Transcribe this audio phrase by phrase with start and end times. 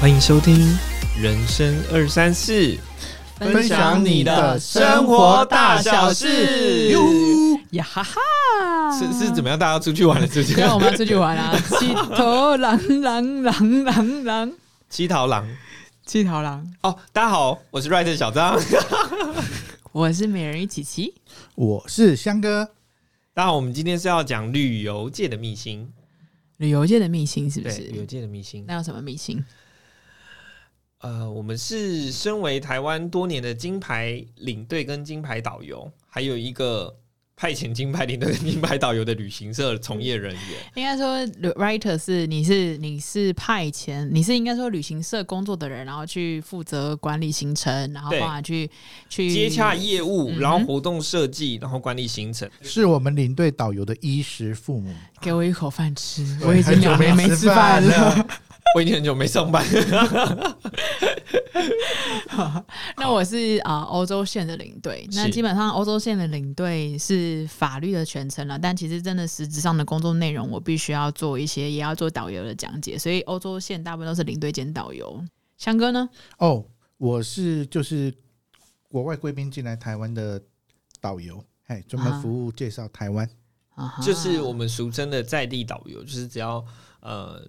[0.00, 0.56] 欢迎收听
[1.20, 2.52] 《人生二三四》，
[3.38, 6.88] 分享你的生活大小事。
[6.88, 7.02] 哟
[7.72, 8.98] 呀哈哈！
[8.98, 9.58] 是是怎么样？
[9.58, 10.44] 大家出去玩了，是不是？
[10.46, 11.54] 今天我们要出去玩啊！
[11.78, 14.52] 七头狼狼狼狼狼，
[14.88, 15.46] 七头狼
[16.06, 16.66] 七头狼。
[16.80, 18.58] 哦，大家好，我是 Writer 小张。
[19.92, 21.12] 我是美人鱼琪琪。
[21.56, 22.70] 我是香哥，
[23.34, 25.92] 大家好，我们今天是要讲旅游界的秘辛，
[26.56, 28.04] 旅游界的秘辛是不是，旅游？
[28.06, 28.64] 界的秘辛。
[28.66, 29.44] 那有什么秘辛？
[31.00, 36.94] 呃，我们是身为台湾多年的金牌领队跟金牌导游，还有一个
[37.34, 40.42] 派遣金牌领队跟金牌导游的旅行社从业人员。
[40.74, 41.18] 应该说
[41.54, 48.70] ，writer 是你是你是派遣，你是应该说旅行社工作的人，然后去负责管理行程，然后对帮他去
[49.08, 52.46] 去接洽业务，然后活动设计，然后管理行程。
[52.60, 54.94] 是我们领队导游的衣食父母。
[55.22, 56.38] 给我一口饭吃。
[56.42, 58.26] 我已经很久两年没没吃饭了。
[58.60, 59.64] 了我已经很久没上班，
[62.96, 75.24] 那我是啊欧、洲线的领队，那基本上欧洲线的领队是法律的全程了，但其实真的实质上的工作内容，我必须要做一些，也要做导游的讲解，所以欧洲线大部分都是领队兼导游。
[75.56, 76.08] 香哥呢？
[76.38, 76.64] 哦，
[76.96, 78.14] 我是就是
[78.88, 80.40] 国外贵宾进来台湾的
[81.00, 83.28] 导游，哎，专门服务介绍台湾。
[84.02, 86.62] 就是我们俗称的在地导游，就是只要
[87.00, 87.42] 呃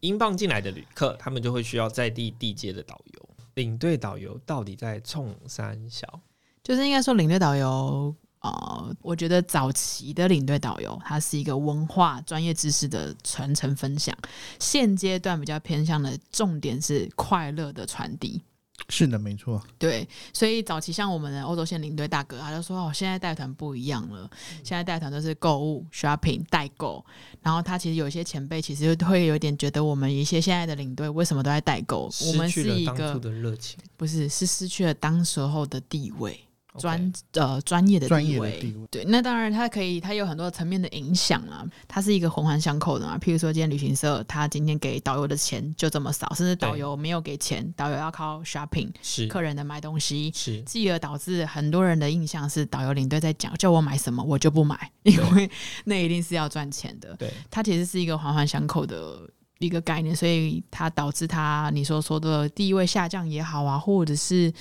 [0.00, 3.28] 英镑进来的旅客，他们就会需要在地地接的导游。
[3.54, 6.06] 领队导游到底在冲三小？
[6.62, 8.14] 就是应该说领队导游。
[8.40, 14.16] 呃，我觉得早期的领队导游，他是一个文化专业知识的传承分享。
[14.60, 18.40] 现阶段比较偏向的重点是快乐的传递。
[18.88, 19.62] 是的，没错。
[19.78, 24.30] 对，所以早期像我们的欧洲线领队大哥，他就说哦，现在带团不一样了，
[24.64, 27.04] 现在带团都是购物、shopping、代购。
[27.42, 32.10] 然后他其实有一些前辈其实会有点觉得我们一些现在的领队为什么都在代购？
[32.28, 33.78] 我们失去是一个了当初的热情。
[33.96, 36.40] 不是是失去了当时候的地位
[36.76, 38.86] 专呃专业的专业的地位。
[38.90, 41.64] 对，那当然，它可以，它有很多层面的影响啊。
[41.86, 43.18] 它是一个环环相扣的嘛。
[43.18, 55.50] 譬如说，今天旅行社他今天给导游的钱就这么少，甚至导游没有给钱，导游要靠 shopping 是客人的买东西，是继而导致很多人的印象是导游领队在讲叫我买什么我就不买，因为
[55.84, 57.14] 那一定是要赚钱的。
[57.16, 59.18] 对它其实是一个环环相扣的
[59.58, 64.52] 一个概念，所以它导致它你所说的地位下降也好啊，或者是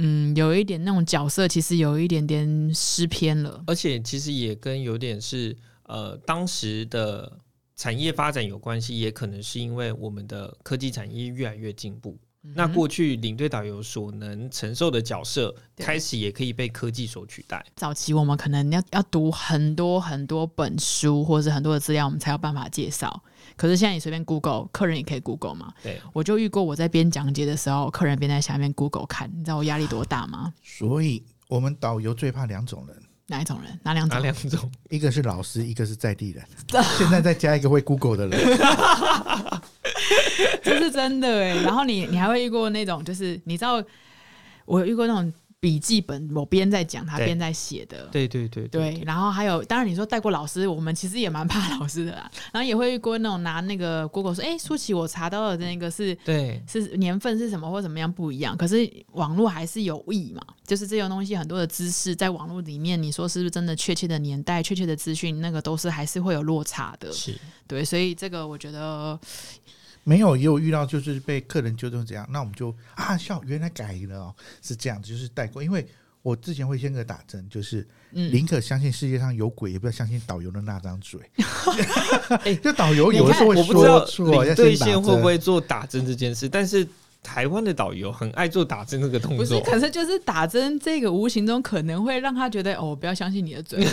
[0.00, 3.62] 嗯有一点那种角色其实有一点点失偏了。
[3.66, 7.30] 而且其实也跟有点是呃当时的
[7.76, 12.16] 产业发展有关系，也可能是因为我们的科技产业越来越进步。
[12.54, 17.64] 那嗯过去领队导游所能承受的角色，开始也可以被科技所取代。
[17.74, 23.22] 早期我们可能要要读很多很多本书，或者是很多的资料，我们才有办法介绍。
[23.58, 25.74] 可是现在你随便 Google，客人也可以 Google 嘛。
[25.82, 30.54] 对，我就遇过我在边讲解的时候，客人边在下面 Google 看，你知道我压力多大吗？
[30.62, 33.78] 所以我们导游最怕两种人，哪一种人？
[33.82, 34.16] 哪两种？
[34.16, 34.70] 哪两种？
[34.88, 36.44] 一个是老师，一个是在地人。
[36.96, 38.38] 现在再加一个会 Google 的人，
[40.62, 41.56] 这是真的哎。
[41.62, 43.82] 然后你你还会遇过那种，就是你知道，
[44.66, 48.06] 我有遇过那种笔记本，我边在讲，他边在写的。
[48.12, 52.30] 对对对对，然后还有，当然你说带过老师，我们其实也蛮怕老师的啦。
[52.52, 67.12] 然后也会遇过那种拿那个 Google 说，哎，舒淇，我查到的那个是 对是年份是什么或怎么样不一样，可是网络还是有意嘛，就是这种东西很多的知识在网络里面，你说是不是真的确切的年代、确切的资讯，那个都是还是会有落差的。
[67.12, 67.36] 是
[67.66, 69.18] 对，所以这个我觉得
[70.08, 75.62] 没有也有遇到，就是被客人纠正这样，那我们就啊，笑，原来改了哦，是这样子，就是代购。
[75.62, 75.86] 因为
[76.22, 81.20] 我之前会先给打针，就是嗯，宁可相信世界上有鬼，也不要相信导游的那张嘴。
[82.44, 84.94] 哎就导游有的时候会我不知道说错，要领队先打针。
[84.94, 86.88] 线会不会做打针这件事，但是
[87.22, 89.60] 台湾的导游很爱做打针这个动不是，作。
[89.60, 93.86] 可是就是打针这个无形中可能会让他觉得哦，不要相信你的嘴。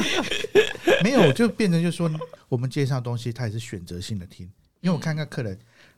[1.02, 2.10] 没有，就变成就是说，
[2.50, 4.46] 我们介绍东西，他也是选择性的听。
[4.80, 5.52] 因为我看看客人，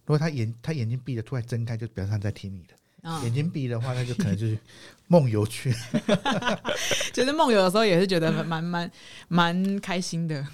[0.05, 4.59] 如果他眼他眼睛闭着，突然睁开，就表示他在听你的；嗯，眼睛闭的话，那就可能就是
[5.09, 5.75] 梦游去。
[7.13, 8.91] 就是梦游的时候也是觉得蛮蛮
[9.29, 10.47] 蛮开心的。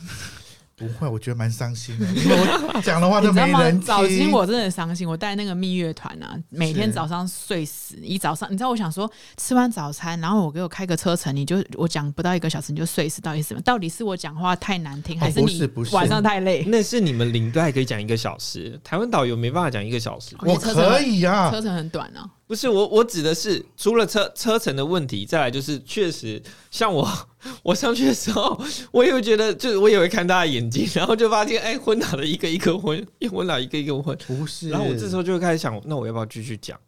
[0.79, 2.37] 不会，我觉得蛮伤心的，因为
[2.73, 3.81] 我讲的话都没人？
[3.83, 4.29] 早期。
[4.31, 13.61] 我真的很伤心，我带那个蜜月团啊，每天早上睡死，一早上你知道我想说吃完早餐，然后我给我开个车程，你就我讲不到一个小时你就睡死，到底是什么？
[13.63, 16.63] 到底是我讲话太难听，哦还是你不是不是晚上太累？
[16.69, 20.37] 那是你们领队还可以讲一个小时，台湾导游没办法讲一个小时。
[20.41, 22.31] 我可以啊车，程很短啊。
[22.47, 27.07] 不是我，我指的是除了车车程的问题，再来就是确实像我，
[27.63, 28.61] 我上去的时候，
[28.93, 34.17] 我也会觉得，就是我也会看大家眼睛，然后就发现，哎，昏倒的一个一个昏，一昏倒一个一个昏。
[34.27, 36.79] 不是，然后我这时候就会开始想，那我要不要继续讲？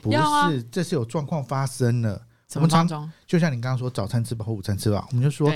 [0.00, 2.20] 不要啊是，这是有状况发生了。
[2.50, 3.10] 什么当中？
[3.26, 5.52] 就像你刚刚说，早餐吃饱或午餐吃饱，我们就说，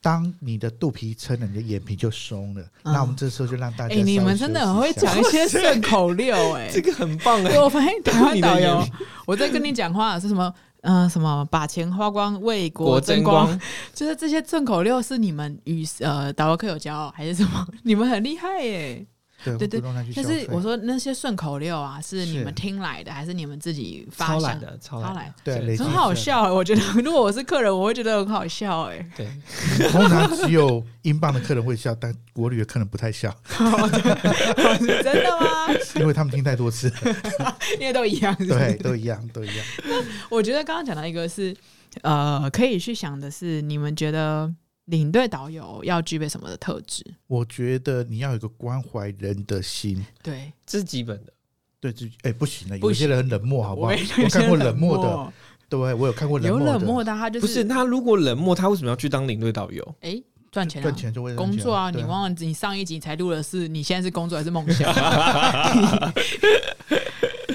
[0.00, 2.62] 当你的肚皮撑了，你的眼皮就松了。
[2.82, 8.86] 嗯那我们这时候就让大家哎、你们真的很会讲一些顺口溜、哎， 这个很棒哎、对，我发现台湾导游
[9.26, 10.52] 我在跟你讲话是什么？
[10.84, 13.60] 嗯、什么把钱花光为国国争争光，光，
[13.94, 17.66] 就是这些顺口溜是你们与呃导游课有骄傲还是什么？
[17.84, 19.06] 你们很厉害耶！
[19.44, 19.80] 对对
[20.14, 24.40] 但是我说那些顺口溜啊，是你是们听来的，还是你们自己发想？
[24.40, 29.28] 超懒的，超超懒懒的，对很好笑、欸，我觉得如果我是客人，我会觉得很好笑哎、对，
[29.90, 35.68] 通常只有英镑的客人会笑，但国旅的客人不太笑， 真的吗？
[35.96, 36.92] 因为他们听太多次。
[37.80, 38.50] 因为都一样是是？
[38.52, 39.56] 对，都一样，都一样。
[40.28, 41.54] 我觉得刚刚讲到一个是，
[42.02, 44.52] 呃，可以去想的是，你们觉得
[44.86, 47.04] 领队导游要具备什么的特质？
[47.26, 50.04] 我觉得你要有一个关怀人的心。
[50.22, 51.32] 对，这是基本的。
[51.80, 53.88] 对，自己哎不行了，有些人很冷漠，好不好？
[53.92, 55.32] 我我看过冷漠的，
[55.68, 59.94] 对我有看过有漠的，冷漠的，他就是不是他如果冷漠，他为什么要去当领队导游？
[60.00, 61.90] 哎赚钱啊赚钱就会工作啊！
[61.90, 64.88] 你忘了你上一集才录的是你现在是工作还是梦想？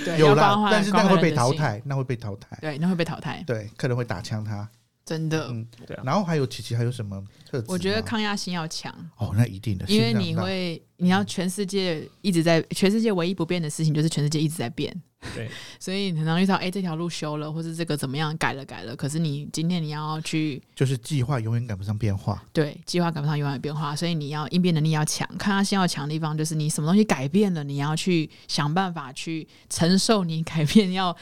[0.03, 1.53] 对，有啦要关，怀但是那个会被淘。
[1.53, 2.57] 汰，那会被淘汰。
[2.59, 4.69] 对，那会被淘汰，对，客人会打枪他。
[5.09, 5.47] 真的。
[5.49, 7.19] 嗯，对啊，然后还有琪琪还有什么
[7.49, 7.65] 特质？
[7.67, 14.95] 我觉得抗压性要强，哦，那一定的，因为你会，你要全世界一直在，全世界唯一不变的事情就是全世界一直在变。
[15.35, 15.49] 对，
[15.81, 22.41] 所以你很常遇到，哎、这条路修了，或是这个怎么样改了改了，可是你今天你要去就是计划永远赶不上变化。
[22.53, 31.15] 对计划赶不上永远变化，所以你要应变能力要强，抗压性要强的地方就是你什么东西改变了，你要去想办法去承受你改变要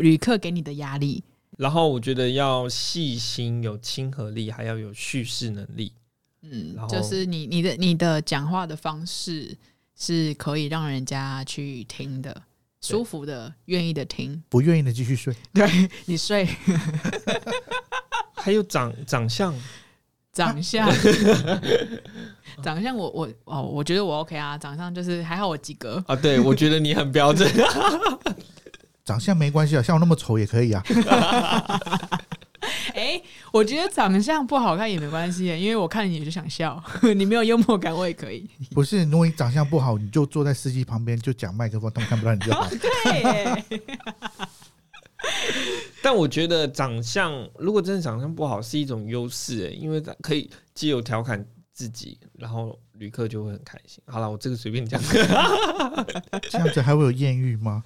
[0.00, 1.24] 旅客给你的压力。
[1.58, 5.92] 然后我觉得要细心、有亲和力，还要有叙事能力。
[6.42, 9.56] 嗯然，后就是你你的你的讲话的方式
[9.94, 12.42] 是可以让人家去听的，
[12.80, 14.42] 舒服的，愿意的听。
[14.48, 16.48] 不愿意的继续睡， 对你睡
[18.34, 19.54] 还有长长相，
[20.32, 20.90] 长相，
[22.60, 26.02] 长相我我哦，我觉得我 OK 啊，长相就是还好我及格。
[26.08, 27.48] 啊，对我觉得你很标准。
[29.04, 30.82] 长相没关系啊，像我那么丑也可以啊。
[32.94, 33.20] 哎、
[33.50, 36.82] 我觉得长相不好看也没关系，因为我看你就想笑，
[37.16, 38.48] 你没有幽默感我也可以。
[38.70, 42.68] 不是，如果你长相不好，你就坐在司机旁边就讲麦克风，他们看不到你就好。
[42.70, 43.90] 对，
[46.02, 51.44] 但我觉得长相，如果真的长相不好，是一种优势诶，因为可以既有调侃
[51.82, 54.00] 自己，然后旅客就会很开心。
[54.06, 55.00] 好了，我这个随便讲。
[56.48, 57.82] 这样子还会有艳遇吗？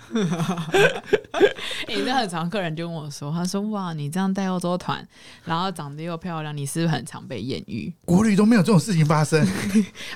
[1.89, 5.07] 哎、 那很常客人就跟我说，他说哇，你这样带欧洲团，
[5.45, 7.91] 然后长得又漂亮，你是不是很常被艳遇？
[8.05, 9.43] 国旅都没有这种事情发生。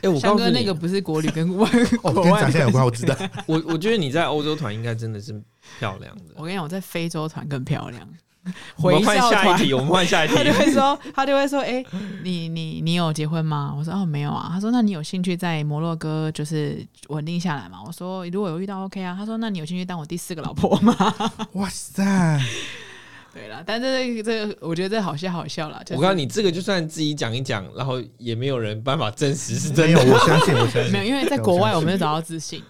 [0.02, 1.66] 哎、 我刚哥告诉你，那个不是国旅跟外
[2.02, 3.16] 哦，国外跟长相有关，我知道。
[3.46, 5.32] 我我觉得你在欧洲团应该真的是
[5.78, 6.24] 漂亮的。
[6.34, 8.06] 我跟你讲，我在非洲团更漂亮。
[8.80, 10.42] 我们换下一题，我们换 下一题他。
[10.42, 11.84] 就会说，他就会说，哎、
[12.24, 13.74] 你你你有结婚吗？
[13.76, 14.48] 我说哦没有啊。
[14.52, 17.78] 他说那你有兴趣在摩洛哥就是稳定下来吗？
[17.86, 19.14] 我说如果有遇到 OK 啊。
[19.18, 20.94] 他说那你有兴趣当我第四个老婆吗？
[21.52, 22.02] 哇塞，
[23.34, 25.80] 对了，但这个这个我觉得这好笑好笑了。
[25.84, 30.12] 就是、我告诉你，这个就算自己讲一讲，然后也没有人办法证实是真有，的。
[30.12, 30.90] 我相信，我相信。
[30.92, 32.62] 没有，因为在国外我们找到自信，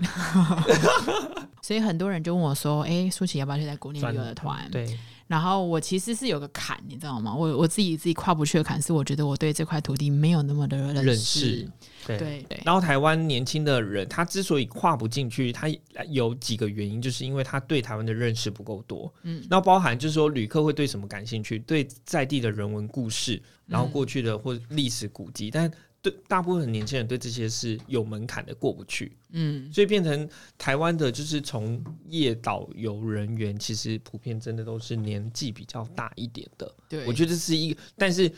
[1.62, 4.98] 所以很多人就问我说：“哎、舒淇要不要去在国内旅游的团？”对，
[5.30, 7.32] 然后我其实是有个坎，你知道吗？
[7.32, 11.70] 我我自己自己跨不去的坎是，我觉得我对这块土地没有那么的认认识识。
[12.04, 12.18] 对。
[12.18, 15.68] 对对，然后台湾年轻的人，他之所以跨不进去，他
[16.08, 19.12] 有几个原因，就是因为他对台湾的认识不够多。
[19.22, 21.60] 嗯，那包含就是说，旅客会对什么感兴趣？
[21.60, 25.70] 对在地的人文故事，然后嗯过去的或历史古迹，但
[26.02, 29.16] 对大部分年轻人对这些是有门槛的，过不去。
[29.32, 36.74] 嗯，所以变成台湾的就是从业导游人员，其实普遍真的都是年纪比较大一点的。
[36.88, 38.32] 对，我觉得是一个，但是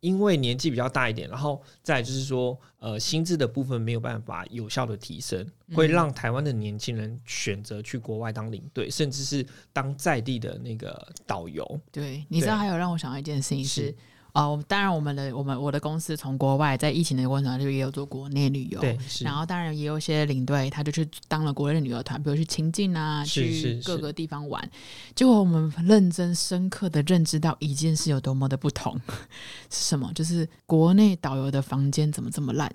[0.00, 11.80] 因为年纪比较大一点，然后再就是说，呃，薪资的部分没有办法有效的提升，嗯会让台湾的年轻人选择去国外当领队，甚至是当在地的那个导游。
[11.90, 13.96] 对，你知道还有让我想到一件事情是是，
[14.38, 24.70] 哦，当然我们的我们我的公司从国外在疫情的过程中就也有做国内旅游，对，是然后当然也有一些领队，他就去当了国内的旅游团，比如去清境啊，去各个地方玩。
[25.16, 28.94] 结果我们认真深刻的认知到一件事有多么的不同，
[29.70, 30.12] 是什么？
[30.14, 32.72] 就是国内导游的房间怎么这么烂？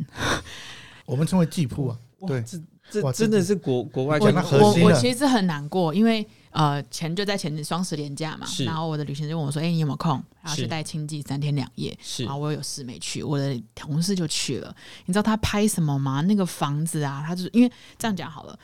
[1.05, 1.97] 我们称为季铺啊。
[2.27, 2.45] 对哇
[2.89, 10.21] 这真的是国国外我我核心我我其实很难过，因为呃前就在前双十连假嘛，然后我的旅行就问我说：“哎、你有没有空？
[10.41, 14.75] 然后是去带亲戚三天两夜。”是然后我有事没去，我的同事就去了。
[15.05, 16.21] 你知道他拍什么吗？
[16.21, 18.59] 那个房子啊，他就是因为这样讲好了，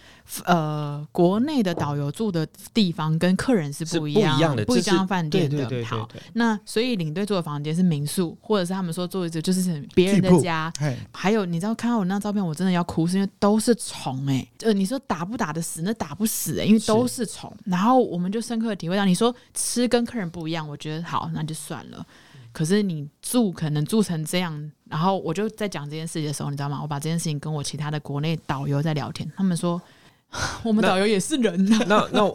[0.45, 5.49] 呃，国内的导游住的地方跟客人是是不一样，不一样的，不一样饭店的。
[5.49, 10.71] 对对对对好，那所以领队住的房间是民宿，或者是他们说住一住就是别人的家。
[10.79, 15.81] 哎，还有，你知道看到我那张照片，我真的要哭，是因为都是虫哎、呃，你说打不打得死？
[15.81, 17.51] 那打不死哎、因为都是虫。
[17.65, 22.05] 然后我们就深刻的体会到，你说吃跟客人不一样，我觉得好，那就算了。
[22.51, 26.79] 可是你住可能住成这样，然后我就在讲这件事情的时候，你知道吗？
[26.81, 29.81] 我把这件事情跟我其他的国内导游在聊天，他们说
[30.63, 32.33] 我们导游也是人呐、那那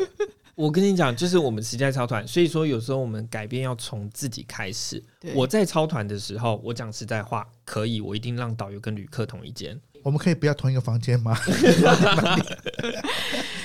[0.55, 5.03] 我跟你讲，就是我们实在超团，所以说有时候我们改变要从自己开始。
[5.35, 9.77] 我在超团的时候，我讲实在话，可以，我一定让导游跟旅客同一间。
[10.05, 11.37] 我们可以不要同一个房间吗？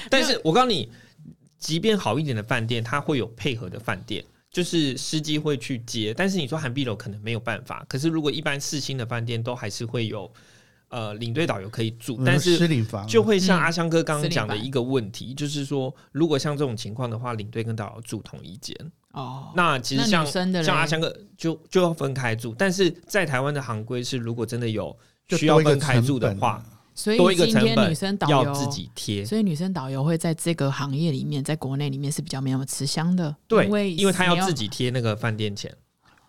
[0.10, 0.90] 但是我告诉你，
[1.60, 6.14] 即便好一点的饭店，它会有配合的饭店，就是司机会去接。
[6.16, 10.32] 但是你说韩碧楼可能没有办法，可是如果一般四星的饭店都还是会有
[10.88, 12.58] 呃领队导游可以住，但是
[13.06, 18.76] 就会像嗯阿香哥刚刚讲的一个问题，就是说如果像这种情况的话，领队跟导游住同一间，
[19.12, 20.26] 哦，那其实像
[20.64, 24.98] 像阿香哥就就要分开住，但是在台湾的行规是，如果真的有就
[25.38, 26.64] 需要多一个分开住的话，
[26.96, 29.26] 所以多一个今天成本女生导游要自己贴。
[29.26, 35.74] 所以女生导游会在这个行业里面，在国内里面是比较没有吃香的，对，因为因为他要自己贴那个饭店钱，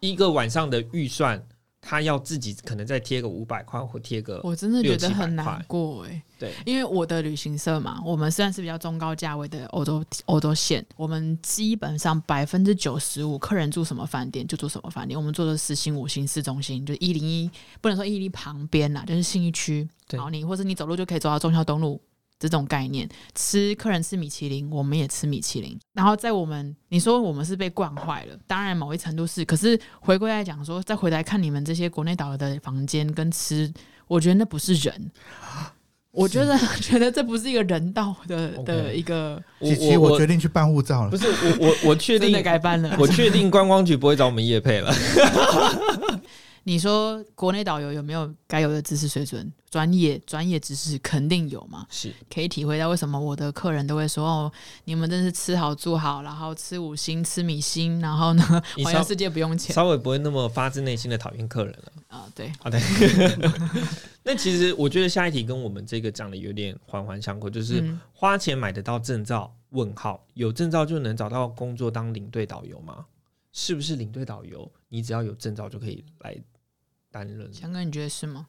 [0.00, 1.42] 一个晚上的预算，
[1.82, 22.00] 他要自己可能再贴个五百块或贴个我真的觉得很难过哎、对，因为我的旅行社嘛，我们虽然是比较中高价位的欧洲欧洲线，我们基本上百分之九十五客人住什么饭店就住什么饭店，我们做的四星、五星、市中心，就一零一，不能说一零一旁边啦，就是信义区，然后你或者你走路就可以走到中孝东路。
[22.40, 25.78] 这种概念，吃客人吃米其林，我们也吃米其林。
[25.92, 29.44] 然后在我们，你说我们是被惯坏了，当然某一程度是。
[29.44, 33.70] 可是回归来讲说，再回来看你们这些国内导游的房间跟吃，
[34.08, 35.10] 我觉得那不是人。
[36.12, 41.16] 我觉得觉得这不是一个人道的的一个，我琪琪，我我决定去办护照了不。
[41.16, 42.96] 是我我我确定真的该办了。
[42.98, 44.92] 我确定观光局不会找我们叶配了。
[46.64, 50.98] 你说国内导游有没有该有的知识水准、专业专业知识？
[50.98, 54.52] 肯定有嘛，是可以体会到为什么我的客人都会说哦，
[54.84, 61.92] 你们真是吃好住好，然后吃五星吃米星，然后呢环游世界不用钱稍微不会那么发自内心的讨厌客人了。
[62.08, 62.80] 啊、对，好的，
[64.24, 69.52] 那其实我觉得下一题跟我们这个讲的有点环环相扣，就是嗯花钱买得到证照？
[69.70, 73.06] 问号，有证照就能找到工作当领队导游吗？
[73.52, 76.36] 是不是领队导游，你只要有证照就可以来
[77.10, 77.52] 担任？
[77.52, 78.46] 强哥你觉得是吗？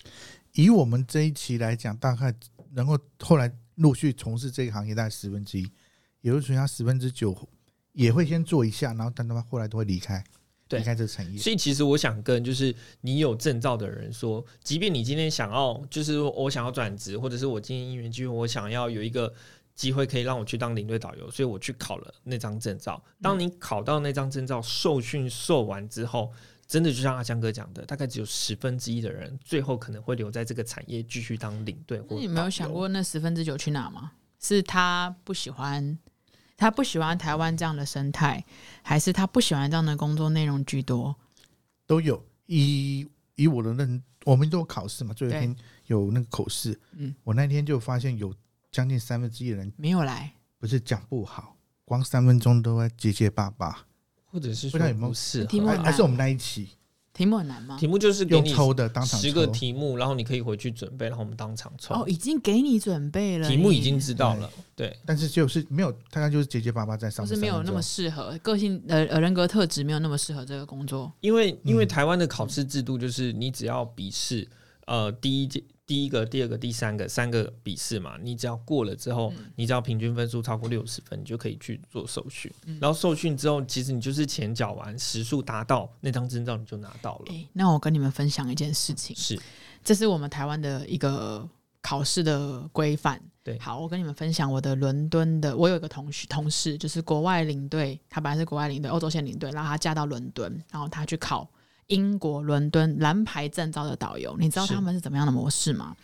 [0.53, 2.34] 以我们这一期来讲，大概
[2.72, 5.63] 能够后来陆续从事这个行业，大概十分之一，
[6.22, 7.36] 也就是说他十分之九
[7.93, 10.24] 也会先做一下，然后但他们后来都会离开，
[10.67, 11.38] 对离开这个产业。
[11.38, 19.34] 所以其实我想跟就是你有证照的人说，即便你今天想要，就是我想要转职，或者是我今天因缘机会，我想要有一个
[19.81, 23.03] 机会可以让我去当领队导游，所以我去考了那张证照。
[23.19, 26.31] 当你考到那张证照，受训受完之后，
[26.67, 34.11] 真的就像阿江哥讲的，大概只有十分之一的人最后可能会留在这个产业继续当领队或那你没有想过那十分之九去哪吗？
[34.39, 35.97] 是他不喜欢，
[36.55, 38.45] 他不喜欢台湾这样的生态，
[38.83, 41.15] 还是他不喜欢这样的工作内容居多？
[41.88, 42.23] 都有。
[42.45, 45.55] 以以我的认，我们都有考试嘛，最后一天
[45.88, 46.77] 有那个口试。
[46.91, 48.31] 嗯，我那天就发现有
[48.71, 53.85] 将近三分之一的人没有来，不是讲不好，光三分钟都在结结巴巴。
[54.25, 56.69] 或者是说不知道有没有事题目很难还还是我们那一期
[57.13, 57.77] 题目很难吗？
[57.77, 59.45] 题目就是给你抽的，当场十个。
[59.47, 61.93] 题目，然后你可以回去准备，然后我们当场抽。
[61.93, 67.29] 哦，已经给你准备了耶，题目已经知道了，对，但是就是没有，大概就是结结巴巴在上面。
[67.29, 71.11] 不是没有那么适合个性呃呃人格特质没有那么适合这个工作。
[71.19, 74.47] 因为因为嗯台湾的考试制度就是你只要笔试，
[74.85, 75.61] 呃，第一届、
[75.91, 82.50] 第一个、第二个、第三个三个笔试嘛，你只要过了之后，你只要平均分数超过六十分，你就可以去做受训。
[82.79, 87.25] 然后受训之后，其实你就是钱缴完，时数达到那张证照你就拿到了。
[87.27, 89.38] 哎、那我跟你们分享一件事情，是
[89.83, 91.45] 这是我们台湾的一个
[91.81, 93.21] 考试的规范。
[93.43, 101.50] 对好，我跟你们分享我的伦敦的，我有一个同学同事，就是国外领队，他本来是国外领队，欧洲线领队，然后他嫁到伦敦，然后他去考
[101.91, 104.36] 英国伦敦蓝牌证照的导游。
[104.39, 105.95] 你知道他们是怎么样的模式吗？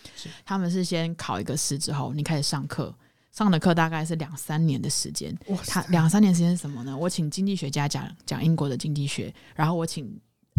[0.45, 2.93] 他们是先考一个试之后，你开始上课，
[3.31, 5.35] 上的课大概是两三年的时间。
[5.47, 6.95] 哇他，两三年时间是什么呢？
[6.95, 10.05] 我请经济学家讲讲英国的经济学，然后我请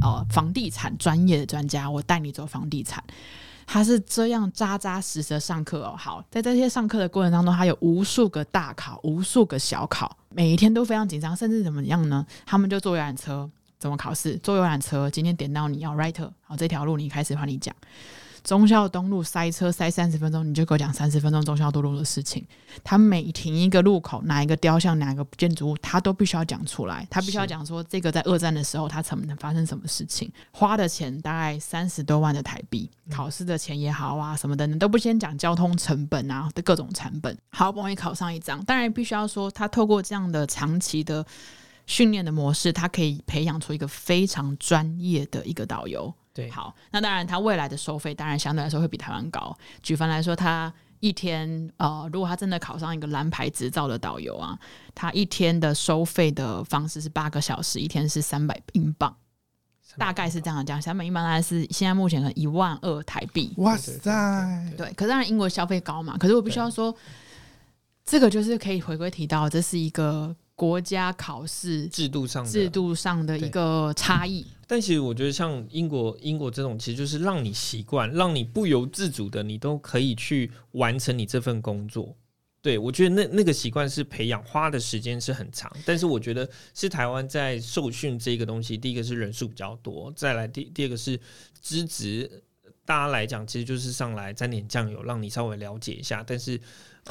[0.03, 3.03] 呃房地产专业的专家，我带你走房地产。
[3.71, 5.95] 他是这样扎扎实实的上课哦。
[5.95, 12.27] 好，在这些上课的过程当中，他有无数个大考，无数个小考，每一天都非常紧张，甚至怎么样呢？
[12.47, 14.37] 他们就坐游览车，怎么考试？
[14.39, 17.75] 坐游览车，今天点到你要 writer，好，这条路你开始帮你讲。
[18.45, 22.43] 忠孝东路塞车塞三十分钟，你就给我讲三十分钟忠孝东路的事情。
[22.83, 27.07] 他每停一个路口，哪一个雕像，哪个建筑物，他都必须要讲出来。
[27.11, 41.27] 他必须要讲说，这个在二战的时候，他曾能发生什么事情，花的钱大概三十多万的台币，考试的钱也好啊，什么的，你都不先讲交通成本啊的各种成本，好不容易考上一张，当然必须要说，他透过这样的长期的
[41.89, 46.15] 训练的模式，他可以培养出一个非常专业的一个导游。
[46.35, 49.57] 对，好，那当然，他未来的收费当然相对来说会比台湾高。
[49.83, 54.57] 举凡来说，他一天呃，如果他真的考上一个蓝牌执照的导游啊，
[54.95, 59.17] 他一天的收费的方式是八个小时，一天是三百英镑，
[59.97, 60.81] 大概是这样讲。
[60.81, 63.53] 三百英镑大概是现在目前的一万二台币。
[63.57, 63.99] 哇塞！
[64.77, 66.95] 对，可是当然英国消费高嘛，可是我必须要说，
[68.05, 74.45] 这个就是可以回归提到，这是一个国家考试制度上的制度上的一个差异。
[74.67, 82.13] 但其实我觉得，像英国英国这种，其实就是让你习惯，让你不由自主的，你都可以去完成你这份工作。
[82.61, 85.71] 对我觉得那那个习惯是培养，花的时间是很长。
[85.87, 91.19] 但是我觉得是台湾在受训这个东西，第一个是人数比较多，再来第第二个是
[91.63, 92.43] 资质，
[92.85, 96.25] 大家来讲其实就是上来沾点酱油，让你稍微了解一下。
[96.27, 96.61] 但是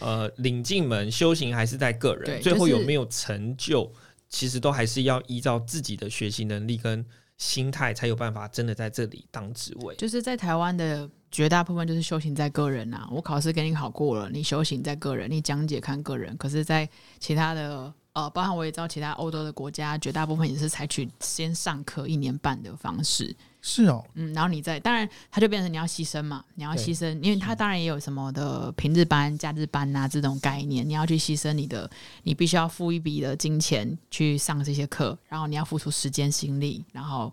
[0.02, 3.92] 呃，领进门修行还是在个人，最后有没有成就，
[4.30, 7.06] 其实都还是要依照自己的学习能力跟。
[7.38, 13.08] 心态才有办法真的在这里当职位，就是在台湾的绝大部分就是修行在个人呐。
[13.12, 16.36] 我考试给你考过了，你修行在个人，你讲解看个人。
[16.38, 16.90] 可是，在
[17.20, 23.36] 其他的呃，包含我也知道其他欧洲的国家，绝大部分也是采取先上课一年半的方式。
[23.70, 31.90] 是哦，嗯，然后你再，当然，它就变成你要牺牲嘛，你要牺牲，因为它当然也有什么的平日班、假日班呐这种概念，你要去牺牲你的，
[32.24, 37.32] 你必须要付一笔的金钱去上这些课，然后你要付出时间、心力，然后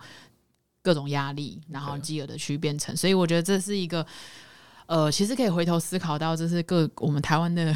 [0.83, 4.05] 各种压力，然后继而的去变成，所以我觉得这是一个，
[4.87, 7.73] 呃，其实可以回头思考到，这是各我们台湾的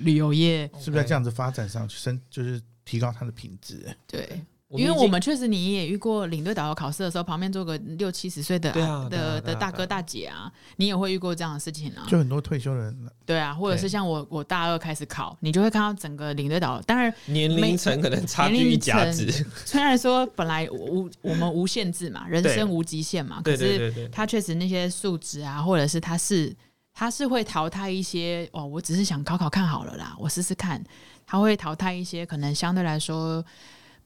[0.00, 3.96] 旅游业是不是要这样子发展上去，升就是提高它的品质？
[4.06, 4.44] 对。
[4.74, 8.72] 因为我们确实，你也遇过领队导游考试的时候，旁边坐个六七十岁的
[9.10, 12.06] 的的大哥大姐啊，你也会遇过这样的事情啊。
[12.08, 19.30] 就很多退休人，对啊，或者是像我，我大二开始考，你就会看到整个领队导游，当然年龄层可能差距一甲子。
[19.64, 26.54] 虽然说本来无我们无限制嘛，人生无极限嘛，可是他确实那些素质啊，或者是他是
[26.94, 30.82] 他是会淘汰一些哦，我只是想考考看好了啦，我试试看，
[31.26, 33.44] 他会淘汰一些可能相对来说。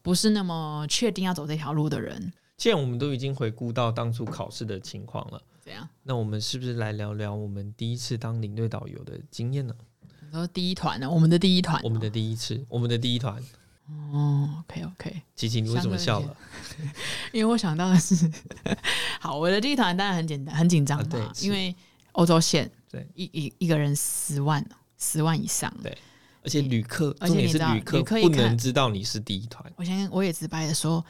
[0.07, 2.33] 不是那么确定要走这条路的人。
[2.57, 5.89] 既然我们都已经回顾到当初考试的情况了，怎样？
[6.05, 9.75] 那我们是不是来聊聊我们第一次当领队导游的经验呢？
[10.21, 11.11] 你说第一团呢？
[11.11, 13.43] 我们的第一团，我们的第一次，我们的第一团。
[13.89, 15.23] 哦，OK OK。
[15.35, 16.37] 琪琪，你为什么笑了？
[17.35, 18.31] 因为我想到的是，
[19.19, 21.75] 好，我的第一团当然很简单，很紧张嘛，因为
[22.13, 24.65] 欧洲线，对，一一一个人十万，
[24.99, 25.99] 十万以上，对。
[26.47, 29.65] 而且旅客，重点是旅客不能知道你是第一团。
[29.75, 31.05] 我先我也直白的说，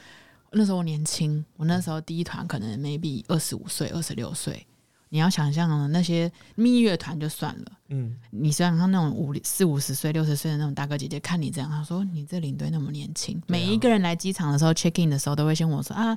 [0.53, 4.67] 那时候我年轻，我那时候第一团可能 maybe 二十五岁、二十六岁。
[5.11, 16.17] 你要想象那些蜜月团就算了，嗯，你想想那种五四五十岁、六十岁的那种大哥姐姐，看你这样，他说你这领队那么年轻，每一个人来机场的时候 check in 的时候，都会先问我说啊，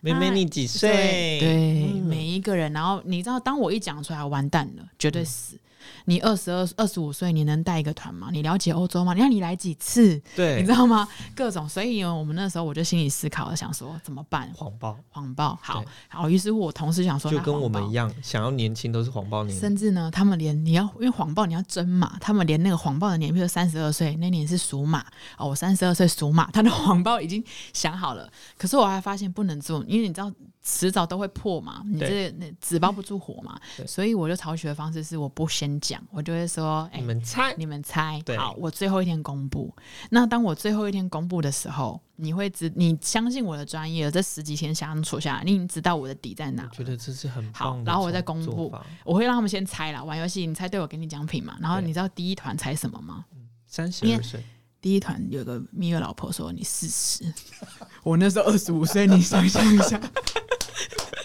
[0.00, 1.38] 妹妹你几岁？
[1.38, 5.56] 对，每一个人，然后你知道，当我一讲出来，完蛋了，绝对死。
[6.06, 8.28] 你二十二、二十五岁，你能带一个团吗？
[8.32, 9.14] 你了解欧洲吗？
[9.14, 10.20] 你看你来几次？
[10.34, 11.08] 对，你知道吗？
[11.34, 14.50] 各种，所以我们那时候我就心里思考了，想说怎么办？
[14.54, 16.28] 谎报，谎报，好好。
[16.28, 25.04] 于是乎，我同事想说，就跟我们一样，想要年轻都是谎报年，甚至呢，他们连你要因为谎报你要真嘛，他们连那个谎报的年，比如三十二岁那年是属马
[25.38, 27.42] 哦，我三十二岁属马，他的谎报已经
[27.72, 28.30] 想好了。
[28.58, 30.32] 可是我还发现不能做，因为你知道。
[30.66, 39.70] 迟早都会破嘛，你这那纸包不住火嘛， 所以我就采取的方式是我不先讲，我就会说，你们猜，你们猜，好，我最后一天公布。
[40.08, 46.66] 那当我最后一天公布的时候，你会知，你相信我的专业，这十几天相处下来，你已经知道我的底在哪。
[46.72, 48.74] 觉得这是很好，然后我再公布，
[49.04, 51.58] 我会让他们先猜了，玩游戏，你猜对，我给你奖品嘛。
[51.60, 53.26] 然后你知道第一团猜什么吗？
[53.66, 54.42] 三十二岁。
[54.80, 57.24] 第一团有个蜜月老婆说你四十，
[58.04, 59.98] 我那时候二十五岁，你想象一下。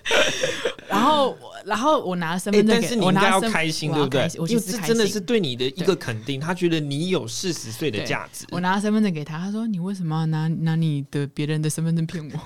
[0.89, 4.41] 然后，然后我拿了身哎、份证给，但是你应该要我拿身开心，对不对我要开心？
[4.41, 8.45] 我因为其实开心这真的是对你的一个肯定，他觉得你有四十岁的价值。
[8.49, 12.39] 我拿了身份证给他，他说：“你为什么要拿拿你的别人的身份证骗我？”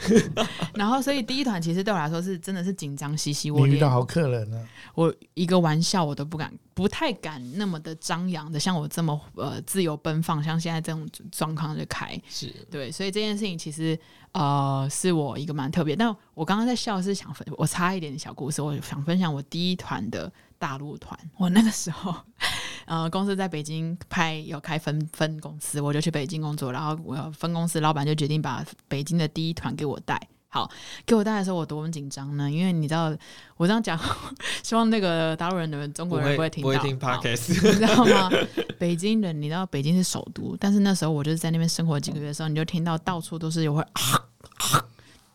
[0.75, 3.49] 然后，所以第一团其实对我来说是真的是紧张兮兮。
[3.49, 4.61] 我遇到好客人了，
[4.93, 12.19] 我一个玩笑我都不敢，不太敢那么的张扬的，像我这么呃自由奔放，像现在这种状况就开。
[12.29, 13.97] 是对，所以这件事情其实
[14.33, 15.95] 呃是我一个蛮特别。
[15.95, 21.17] 但我刚刚在笑是想分，我插一点小故事，我想分享我第一团的大陆团。
[21.37, 22.13] 我那个时候
[22.85, 30.19] 呃公司在北京拍有开分分公司，我就去北京工作，然后我分公司老板就决定把北京的第一团给我带。
[30.53, 30.69] 好，
[31.03, 32.49] 给我带的时候我多么紧张呢？
[32.49, 33.11] 因为你知道，
[33.57, 33.99] 我这样讲，
[34.61, 36.69] 希望那个大陆人的中国人不会听到。
[36.69, 38.29] 不会听 你知道吗？
[38.77, 43.91] 北京人，你知道北京是首都，但是那时候我就是在那边生活几个月的时候，你就听到到处都是有会啊
[44.61, 44.85] 啊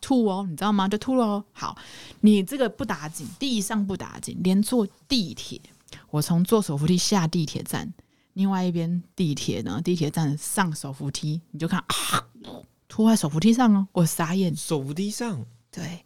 [0.01, 0.87] 吐哦，你知道吗？
[0.87, 1.45] 就吐了哦。
[1.53, 1.77] 好，
[2.21, 5.61] 你这个不打紧，地上不打紧，连坐地铁，
[6.11, 7.93] 我从坐手扶梯下地铁站，
[8.35, 12.25] 另外一边地铁呢，地铁站上手扶梯，你就看啊，
[12.89, 14.57] 吐在手扶梯上哦，我傻眼。
[14.57, 16.05] 手扶梯上对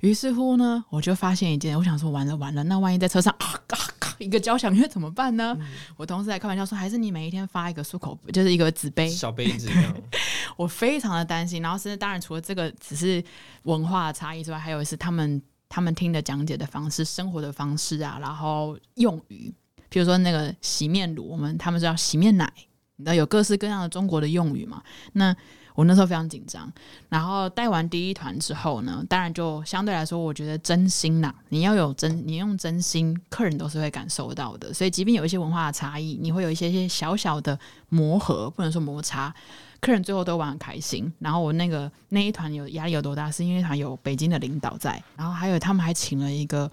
[0.00, 5.56] 于是乎呢，我就发现一件，我想说完了完了，那万一在车上啊啊啊一个交响乐怎么办呢？
[5.96, 9.08] 我同事还开玩笑说，还是你每一天发一个漱口，就是一个纸杯。
[9.08, 9.68] 小杯子
[10.56, 13.22] 我非常的担心，然后甚至当然除了这个只是
[13.62, 19.52] 文化的差异之外，还有是他们他们听的讲解的方式、生活的方式啊，然后用语，
[19.88, 22.52] 比如说那个洗面乳，我们他们知道洗面奶，
[22.96, 24.82] 你知道有各式各样的中国的用语嘛？
[25.12, 25.34] 那
[25.78, 26.68] 我那时候非常紧张，
[27.08, 34.74] 然后带完第一团之后呢，当然就相对来说，我觉得真心呐，你要有真，你用真心，客人都是会感受到的。
[34.74, 37.56] 所以，即便有一些文化的差异，你会有一些些小小的
[37.90, 39.32] 磨合，不能说摩擦，
[39.80, 41.12] 客人最后都玩很开心。
[41.20, 46.68] 然后我那个那一团有压力有多大，是因为团有北京的领导在，然后还有他们还请了一个。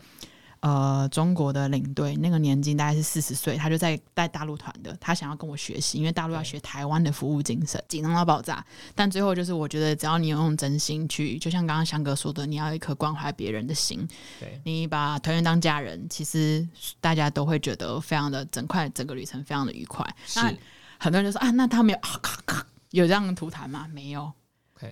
[0.65, 8.65] 呃，中国的领队那个年纪大概是四十岁，他就在带大陆团的，他想要跟我学习，因为大陆要学台湾的服务精神，紧张到爆炸。
[8.95, 14.07] 但最后就是，我觉得只要你用真心去，就像刚刚翔哥说的，你要一颗关怀别人的心，
[14.39, 16.67] 对，你把团员当家人，其实
[16.99, 20.03] 大家都会觉得非常的整块整个旅程非常的愉快。
[20.35, 20.51] 那
[20.97, 23.87] 很多人就说啊，那他们有啊咔咔有这样的图谈吗？
[23.93, 24.33] 没有。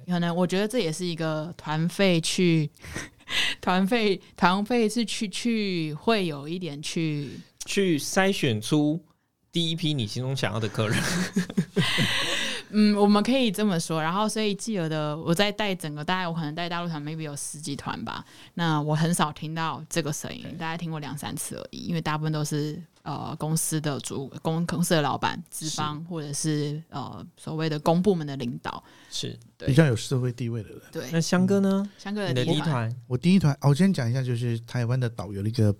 [0.07, 2.71] 可能我觉得这也是一个团费去
[3.63, 7.30] 团费团费是去去会有一点去
[7.63, 8.99] 去筛选出
[9.54, 11.02] 第一批你心中想要的客人。
[12.76, 14.02] 嗯，我们可以这么说。
[14.02, 18.26] 然后，所以继而的，我在带整个大概我可能带大陆团 maybe 有十几团吧。
[18.56, 28.83] 那我很少听到这个声音，大概听过两三次而已，因为大部分都是呃公司的主公公司的老板、资方或者是呃所谓的公部门的领导。
[29.09, 30.81] 是，对比较有社会地位的人。
[30.91, 31.89] 对，那香哥呢？
[31.97, 35.73] 香哥你的第一团，我第一团，哦我先讲一下，就是台湾的导游的一个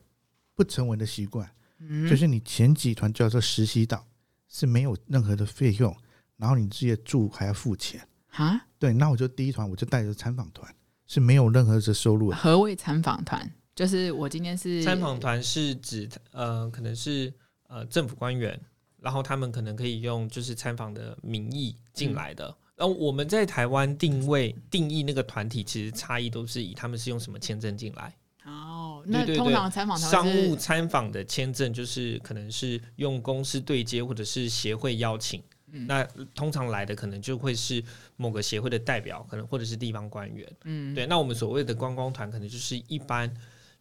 [0.56, 4.06] 不成文的习惯，嗯就是你前几团叫做实习导，
[4.48, 5.96] 是没有任何的费用，
[6.38, 8.08] 然后你自己的住还要付钱。
[8.32, 10.74] 啊，对，那我就第一团我就带着参访团，
[11.06, 12.36] 是没有任何的收入的。
[12.36, 13.52] 何谓参访团？
[13.76, 17.34] 就是我今天是参访团是指呃，可能是
[17.68, 18.60] 呃政府官员，
[19.02, 22.56] 然后他们可能可以用就是参访的名义进来的。
[22.76, 28.16] 然后我们在台湾定位定义那个团体，其实差异都是以他们是用什么签证进来。
[28.46, 35.42] 哦，那通常参访团商务参访的签证就是可能是用公司对接或者是协会邀请。
[35.76, 36.04] 嗯那
[36.36, 37.84] 通常来的可能就会是
[38.16, 40.48] 某个协会的代表，可能或者是地方官员。
[40.66, 43.34] 嗯，对，那我们所谓的观光团，可能就是一般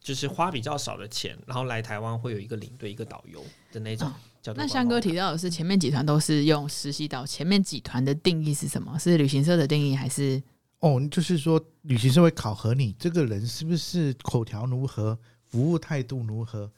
[0.03, 4.11] 就是花比较少的钱，然后来台湾会有一个领队、一个导游的那种。
[4.57, 8.99] 那香哥提到的是前面几团都是用实习导，前面几团的定义是什么？
[8.99, 10.43] 是旅行社的定义还是？
[10.79, 16.69] 哦，就是说旅行社会考核你这个人是不是口条如何，服务态度如何，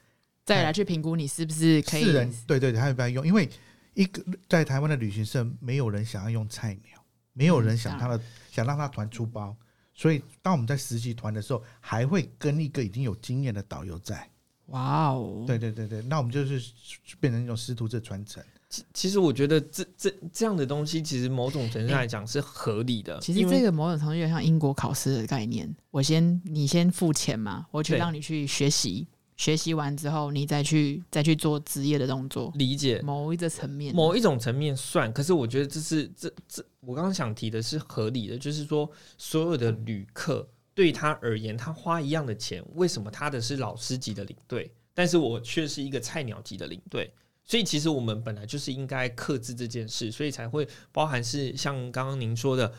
[0.45, 3.25] 再来去评估你是不是可以是人对对对，他要不要用？
[3.25, 3.49] 因为
[3.95, 9.57] 一个在台湾的旅行社，没有人想要用菜鸟，没有人想他的、想让他团出包，
[9.95, 14.29] 所以当我们在实习团的时候，还会跟一个已经有经验的导游在。
[14.67, 16.71] 哇哦，对对对对，那我们就是
[17.19, 18.43] 变成一种师徒制传承。
[18.67, 23.19] 其其实我觉得这这这样的东西，其实某种程度上来讲是合理的。
[23.19, 33.01] 其实这个某种程度有点像英国考试的概念，我先你先付钱嘛，我去让你去学习，学习完之后你再去再去做职业的动作，理解。
[33.01, 47.11] 某一个层面，某一种层面算，可是我觉得这是这这我刚刚想提的是合理的，就是说所有的旅客对他而言，他花一样的钱，为什么他的是老师级的领队，但是我却是一个菜鸟级的领队？
[47.43, 52.73] 所以其实我们本来就是应该克制这件事，所以才会包含是像刚刚您说的，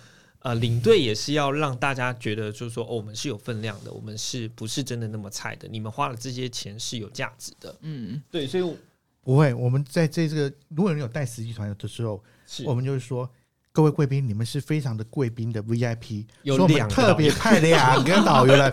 [0.47, 5.67] 呃，领队也是要让大家觉得，就是说，哦，我们是有分量的，我们是不是真的那么菜的？
[5.67, 7.75] 你们花了这些钱是有价值的。
[7.81, 8.77] 嗯，对，所以我
[9.25, 12.23] 不会，我们在这这个如果人有带实际团的时候，
[12.65, 13.29] 我们就是说。
[13.73, 18.73] 各位贵宾，你们是非常的贵宾的 VIP，有两特别派两个导游来。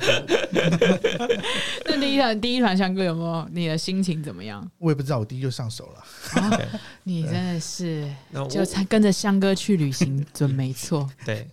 [1.84, 4.66] 那第一团第一团香哥有没有你的心情怎么样？
[4.78, 6.42] 我也不知道，我第一就上手了。
[6.42, 6.58] 啊，
[7.04, 11.46] 你真的是那我就参跟着香哥去旅行，准没错对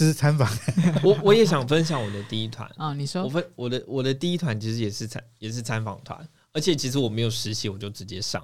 [0.00, 0.48] 这是参访，
[1.04, 2.66] 我我也想分享我的第一团。
[2.78, 2.92] 啊！
[2.96, 8.42] 你说我分我的我的第一团其实也是参也是参访团，而且其实我没有实习，我就直接上。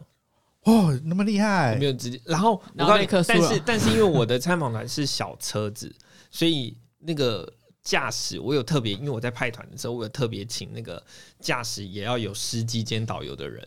[0.65, 5.91] 哦，那么厉我害没，有直接，然后我然后告诉你但是 但是因为我的参访团是小车子，
[6.31, 7.51] 所以那个
[7.83, 11.03] 驾驶我有特别，因为我在派团的时候，我有特别请那个
[11.41, 13.67] 驾驶也要有司机兼导游的人。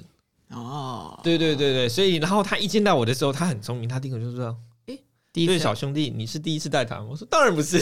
[0.50, 4.56] 哦，对对对对，所以然后他一见到我的时候，他很聪明，他第一个就说：“对，
[5.32, 7.78] 第一次小兄弟，你是第一次带团？”我说：“当然不 是。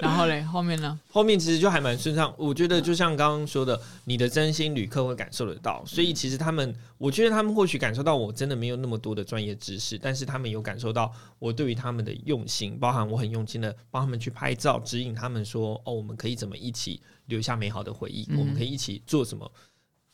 [0.00, 19.52] 然后嘞，后面呢？” 后面其实就还蛮顺畅，我觉得就像刚刚说的，你的真心旅客会感受得到，所以其实他们，我觉得他们或许感受到我真的没有那么多的专业知识，但是他们有感受到我对于他们的用心，包含我很用心的帮他们去拍照，指引他们说，哦，我们可以怎么一起留下美好的回忆，嗯我们可以一起做什么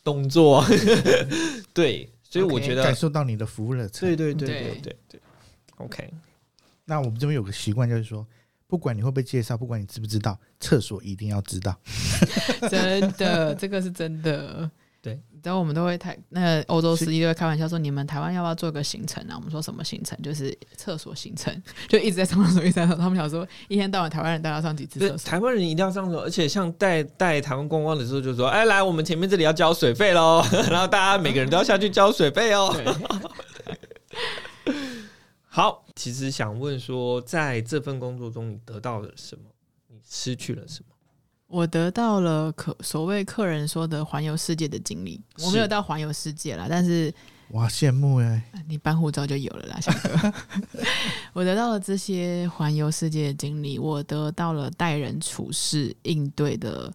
[0.03, 0.65] 动作，
[1.73, 4.09] 对，所以我觉得感受到你的服务热忱。
[4.09, 5.21] 对对对对对对对
[5.77, 6.13] ，OK，
[6.85, 8.27] 那我们这边有个习惯，就是说，
[8.67, 11.79] 不管你会不会介绍，不管你知不知道，厕所一定要知道。
[12.71, 14.71] 真的，这个是真的。
[15.07, 19.37] 对，然后我们都会台那个欧洲司机都会开玩笑说，你们台湾要不要做个行程啊？
[19.37, 20.21] 我们说什么行程？
[20.21, 22.99] 就是厕所行程， 就一直在上厕所，一直在上。
[22.99, 25.31] 他们想说，一天到晚台湾人都要上几次厕，所。
[25.31, 30.45] 台湾人一定要上厕所，而且像带带台湾观光的时候，就说：“哎，来，我们前面这里要交水费喽。
[30.69, 32.75] ”然后大家每个人都要下去交水费哦。
[35.47, 39.45] 好，其实想问说，在这份工作中，你得到了什么？
[39.87, 40.96] 你失去了什么？
[41.49, 47.13] 我得到了客所谓客人说的环游世界的经历，我没有到环游世界啦，但是
[47.51, 48.43] 哇，羡慕哎！
[48.67, 50.33] 你办护照就有了啦，小哥。
[51.33, 56.93] 我得到了这些环游世界的经历，我得到了待人处事应对的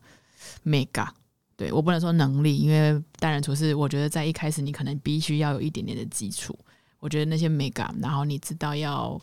[0.66, 1.08] mega。
[1.56, 6.58] 对我不能说能力，因为待人处事，我觉得在一开始你可能必须要有一点点的基础。
[7.00, 9.20] 我觉得那些 mega，然后你知道要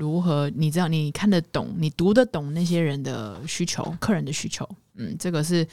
[0.00, 4.66] 如何，你知道你看得懂，你读得懂那些人的需求，客人的需求。
[4.94, 5.66] 嗯，这个是，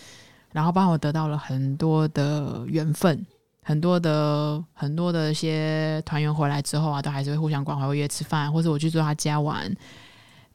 [0.51, 3.25] 然后帮我得到了很多的缘分。
[3.63, 9.73] 很多的很多的一些团员回来之后啊，都还是会互相关怀，会约吃饭，或者我去住他家玩。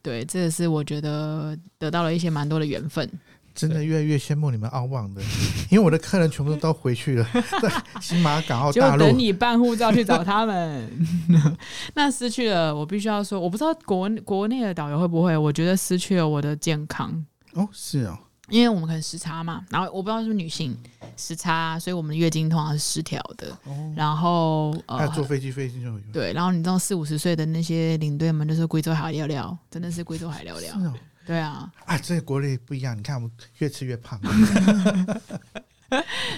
[0.01, 3.09] 对，这个是我觉得得到了一些蛮多的缘分。
[3.55, 5.21] 真的越来越羡慕你们澳网的，
[5.71, 7.27] 因为我的客人全部都回去了，
[7.61, 9.19] 在新马港澳就大陆等。
[9.19, 10.91] 你办护照去找他们。
[11.95, 17.25] 那失去了，我必须要说，我不知道国国内的导游会不会，我觉得失去了我的健康。
[17.53, 20.77] 哦，是哦，因为我们可能时差嘛，然后我不知道是不是女性
[21.17, 23.49] 时差，所以我们的月经通常是失调的。
[23.65, 26.01] 哦，然后呃，坐飞机，飞机就有。
[26.13, 30.87] 对，然后你知道四五十岁的那些领队们，就是贵州海聊聊，真的是贵州海聊聊是。
[30.87, 30.95] 哦，
[31.27, 34.21] 对啊，啊，这个国内不一样，你看我们越吃越胖。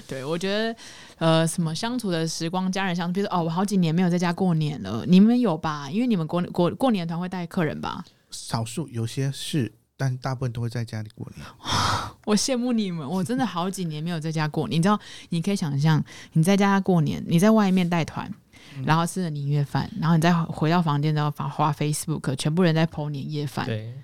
[0.09, 0.77] 对我觉得
[1.19, 5.89] 呃，什么相处的时光，家人相处，比如说哦，我好几年没有在家过年了，你们有吧？
[5.89, 8.05] 因为你们过过过年团会带客人吧？
[8.31, 11.47] 少数有些是，但大部分都会在家里过年。
[12.27, 14.81] 我羡慕你们，我真的好几年没有在家过年。
[14.81, 18.29] 你知道，你可以想象你在家过年，你在外面带团，
[18.85, 23.95] 然后吃了年夜饭，然后你再回到房间然后发花 Facebook，全部人在 PO 年夜饭，对，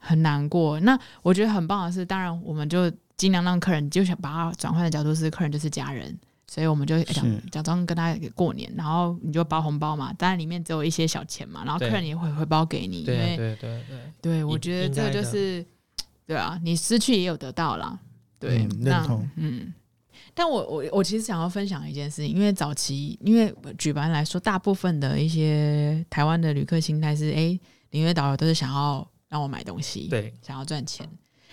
[0.00, 0.80] 很难过。
[0.80, 6.18] 那我觉得很棒的是，当然我们就尽量让客人，就想把它转换的角度是，客人就是家人。
[6.48, 15.64] 所以我们就假假装跟他过年，然后你就包红包嘛，当然里面只有一些小钱嘛，然后客人也会回包给你，因对为对对对，对，我觉得这个就是，
[16.26, 17.96] 对啊，你失去也有得到啦，
[18.40, 19.72] 对，嗯那认同嗯。
[20.34, 27.56] 但我我我其实想要分享一件事情，因为早期因为举办来说，大部分的一些台湾的旅客心态是，哎，
[27.90, 31.08] 领队导游都是想要让我买东西，对想要赚钱，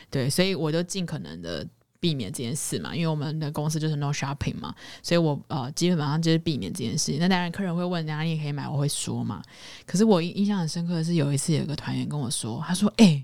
[0.10, 1.66] 对，所以我就尽可能的
[2.00, 7.16] 避免这件事嘛，因为我们的公司就是 no shopping 嘛，所以我呃基本上就是避免这件事。
[7.20, 9.42] 那当然，客人会问哪里可以买，我会说嘛。
[9.86, 13.24] 可是我印印象很深刻的是，有一次有一个团员跟我说，他说：“哎、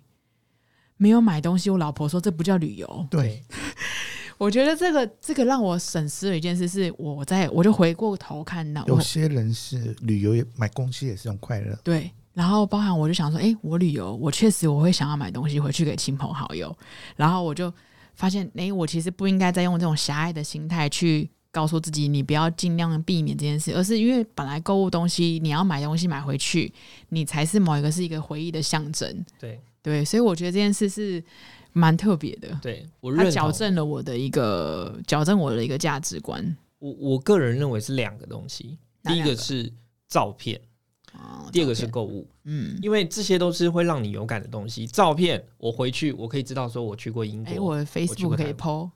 [0.98, 3.08] 没有买东西。”我老婆说：“这不叫旅游。
[3.10, 3.44] 对，”
[4.38, 11.78] 我觉得这个这个让我省思了一件事，是我在我就回过头看到有些人是旅游也买东西也是一种快乐。
[11.84, 16.76] 对，然后包含我就想说，哎、我旅游，我确实我会想要买东西回去给亲朋好友，
[17.16, 17.72] 然后我就
[18.16, 26.74] 发现，哎、我其实不应该再用这种狭隘的心态去告诉自己你不要尽量避免这件事，而是因为本来购物东西你要买东西买回去，
[27.10, 29.26] 你才是某一个是一个回忆的象征。
[29.40, 31.24] 对对，所以我觉得这件事是
[31.72, 33.52] 蛮特别的，对，我它矫。
[33.52, 36.58] 正了我的一个矫正我的一个价值观。
[36.80, 39.72] 我我个人认为是两个东西，第一个是
[40.08, 40.60] 照片，
[41.14, 44.88] 哦第二个是购物，嗯，因为这些都是会让你有感的东西。
[44.88, 48.90] 照片我回去我可以知道说我去过英哎、国，我的 Facebook PO，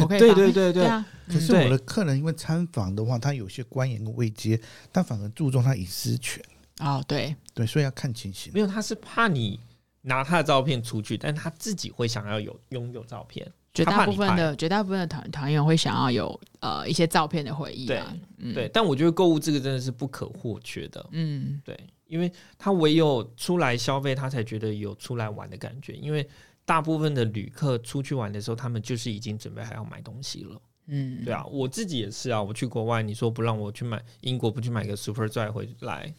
[0.00, 4.60] 我可以对对对对，对可是我的客人因为参访的话，他有些官员跟未接，
[4.92, 6.42] 他反而注重他隐私权，
[6.78, 8.52] 哦对，对，所以要看情形。
[8.54, 8.60] 没。
[8.60, 9.58] 有，他是怕你
[10.02, 25.92] 拿他的照片出去，但他自己会想要有拥有照片，绝大部分的绝大部分的团团员会想要有呃一些照片的回忆啊，嗯对，但我觉得购物这个真的是不可或缺的，嗯，对，因为他唯有出来消费，他才觉得有出来玩的感觉。
[25.92, 26.28] 因为
[26.64, 30.60] 大部分的旅客出去玩的时候，他们就是已经准备还要买东西了。
[30.86, 36.12] 嗯，对啊，我自己也是啊，我去国外，你说不让我去买英国，不去买个 Super Dry 回来，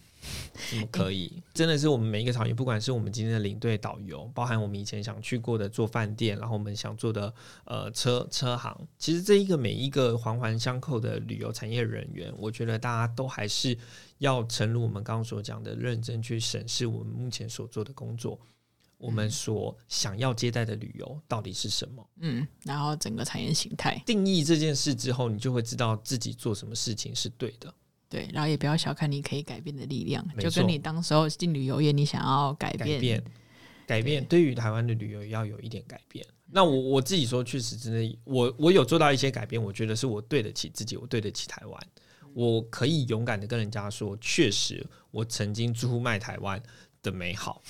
[0.70, 1.42] 怎么 可以？
[1.54, 7.34] 真的是我们每一个产业，不管是我们今天的领队导游，包含我们以前想去过的做饭店，然后我们想做的
[7.66, 13.78] 呃车车行，其实这一个每一个环环相扣的旅游产业人员，我觉得大家都还是
[14.20, 18.40] 要诚如我们刚刚所讲的，认真去审视我们目前所做的工作。
[18.98, 22.08] 我们所想要接待的旅游到底是什么？
[22.20, 27.74] 嗯，然后整个产业形态，定义这件事之后，你就会知道自己做什么事情是对的。
[28.12, 33.24] 对，然后也不要小看你可以改变的力量，就跟你当时候进旅游业，你想要改变，改变，
[33.88, 34.42] 改变，对。
[34.42, 36.26] 于台湾的旅游要有一点改变。
[36.46, 41.88] 那我我自己说，确实真的，我我有做到一些改变，我觉得是我对得起自己，我对得起台湾，
[42.34, 46.62] 我可以勇敢的跟人家说，确实我曾经出卖台湾
[47.02, 47.62] 的美好。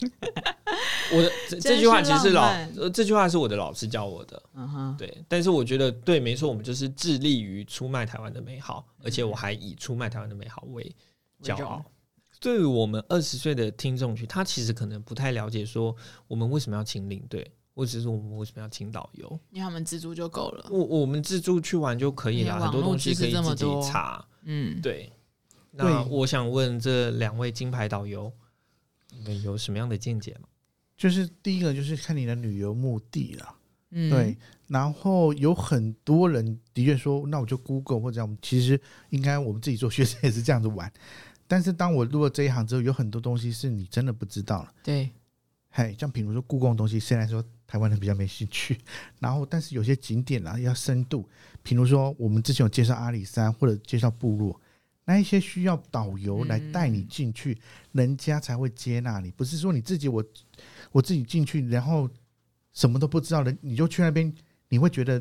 [1.12, 2.52] 我的这这句话其实是老
[2.92, 10.94] 这句话是我的老师教我的，嗯哼，对，但是我觉得对，没错，我们就是致力于出卖台湾的美好，而且我还以出卖台湾的美好为
[11.42, 11.84] 骄傲。
[12.40, 15.94] 对于我们二十岁的听众群，他其实可能不太了解，说
[16.26, 19.28] 我们为什么要请领队，或者是我们为什么要请导游。
[19.50, 24.24] 因为他们自助就够了，我我们自助去玩就可以了，很多东西可以自己查。
[24.44, 25.12] 嗯，对，
[25.70, 28.32] 那我想问这两位金牌导游，
[29.42, 30.48] 有什么样的见解吗？
[30.96, 33.56] 就是第一个就是看你的旅游目的了，
[33.90, 34.36] 嗯，对，
[34.68, 40.92] 然后有很多人的确说，那我就 Google 或者我们，其实应该我们自己做学生也是这样子玩。
[41.46, 44.72] 但是当我入了这一行之后，有很多东西是你真的不知道了。
[44.84, 45.10] 对，
[45.70, 48.78] 嘿，像比如说故宫的东西，虽然说台湾人比较没兴趣，
[49.20, 51.26] 然后但是有些景点啊要深度，
[51.62, 54.60] 比如说我们之前有介绍阿里山或者介绍部落，
[55.10, 60.24] 那一些需要导游来带你进去，人家才会接纳你，不是说你自己我
[60.92, 62.08] 我自己进去，然后
[62.72, 64.32] 什么都不知道人你就去那边，
[64.68, 65.20] 你会觉得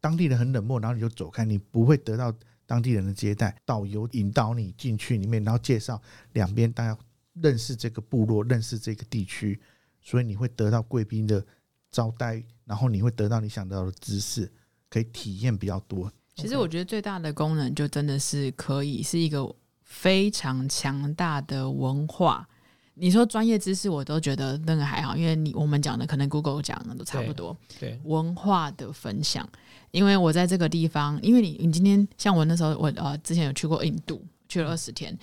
[0.00, 3.54] 当地人很冷漠，然后你就走开，你不会得到当地人的接待。
[3.66, 6.00] 导游引导你进去里面，然后介绍
[6.32, 6.98] 两边大家
[7.34, 9.60] 认识这个部落，认识这个地区，
[10.00, 11.44] 所以你会得到贵宾的
[11.90, 14.50] 招待，然后你会得到你想到的知识，
[14.88, 16.10] 可以体验比较多。
[16.34, 22.48] 其实我觉得最大的功能就真的是可以是一个非常强大的文化。
[22.94, 27.56] 你说专业知识，我都觉得那个还好，因为你我们讲的可能 Google 讲的都差不多。
[27.80, 29.48] 对，文化的分享，
[29.92, 35.18] 因为我在这个地方，因为你你今天像我那时候，我呃之前有去过印度，去了二十天。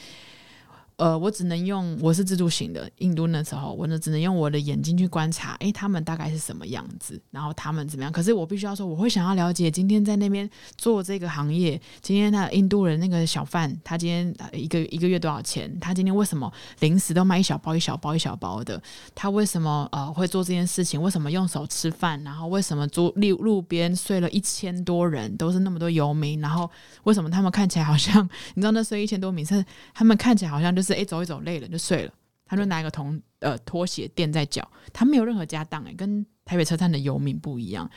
[1.00, 8.12] 呃，我只能用我是自助型的，印度那时候我呢只能用我的眼睛去观察，诶，他们大概是什么样子，然后他们怎么样。
[8.12, 15.74] 可是我必须要说，我会想要了解今天在那边做这个行业，今天他印度人那个小贩，他今天一个一个月多少钱？
[15.80, 18.82] 他今天为什么零食都卖一小包一小包一小包的？
[19.16, 21.02] 他为什么呃会做这件事情？
[21.02, 22.22] 为什么用手吃饭？
[22.24, 26.42] 然后为什么路路路边睡了一千多人，都是那么多游民？
[26.42, 26.70] 然后
[27.04, 32.13] 为什么他们看起来好像， 你知道那睡一千多名是他们看起来好像就是哎走一走累了就睡了，
[32.45, 37.89] 他就拿一个同呃拖鞋垫在脚，他没有任何家当哎，跟台北车站的游民不一样。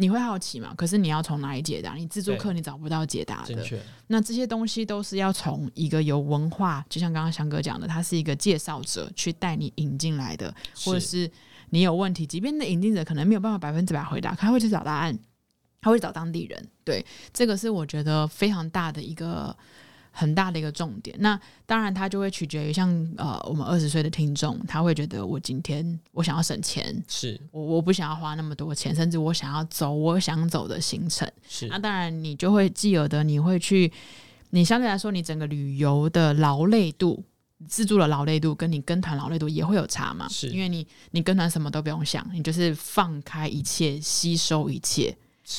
[0.00, 0.72] 你会好奇嘛？
[0.76, 1.94] 可是你要从哪里解答？
[1.94, 3.82] 你自助客你找不到解答的。
[4.06, 11.28] 那这些东西都是要从一个有文化，就像刚刚翔哥讲的，他是一个介绍者去带你引进来的，或者是
[11.70, 15.18] 你有问题，即便那引进者可能没有办法百分之百回答，他会去找答案，
[15.80, 16.68] 他会找当地人。
[16.84, 19.56] 对，这个是我觉得非常大的一个
[20.18, 21.16] 很大的一个重点。
[21.20, 31.30] 那当然，它就会取决于像呃我们二十岁的听众，他会觉得我今天我想要省钱，是我我不想要花那么多钱，甚至我想要走我想走的行程。
[31.48, 33.92] 是那当然，你就会既有的，你会去，
[34.50, 37.22] 你相对来说，你整个旅游的劳累度、
[37.68, 40.28] 自助的劳累度，跟你跟团劳累度也会有差嘛？
[40.28, 45.16] 是因为你你跟团什么都不用想，你就是放开一切，吸收一切。